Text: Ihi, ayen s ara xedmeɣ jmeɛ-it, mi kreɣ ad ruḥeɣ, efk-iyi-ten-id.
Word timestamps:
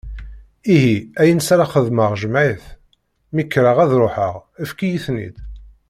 Ihi, 0.75 0.95
ayen 1.21 1.41
s 1.41 1.47
ara 1.53 1.67
xedmeɣ 1.73 2.11
jmeɛ-it, 2.21 2.65
mi 3.33 3.43
kreɣ 3.45 3.77
ad 3.83 3.91
ruḥeɣ, 4.01 4.35
efk-iyi-ten-id. 4.63 5.37